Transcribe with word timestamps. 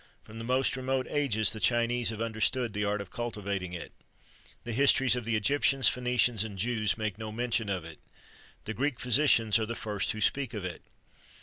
From 0.23 0.39
the 0.39 0.43
most 0.43 0.75
remote 0.75 1.05
ages 1.11 1.51
the 1.51 1.59
Chinese 1.59 2.09
have 2.09 2.21
understood 2.23 2.73
the 2.73 2.83
art 2.83 3.01
of 3.01 3.11
cultivating 3.11 3.73
it. 3.73 3.91
The 4.63 4.73
histories 4.73 5.15
of 5.15 5.25
the 5.25 5.35
Egyptians, 5.35 5.91
Phœnicians, 5.91 6.43
and 6.43 6.57
Jews, 6.57 6.97
make 6.97 7.19
no 7.19 7.31
mention 7.31 7.69
of 7.69 7.85
it. 7.85 7.99
The 8.65 8.73
Greek 8.73 8.99
physicians 8.99 9.59
are 9.59 9.67
the 9.67 9.75
first 9.75 10.11
who 10.13 10.19
speak 10.19 10.55
of 10.55 10.65
it. 10.65 10.81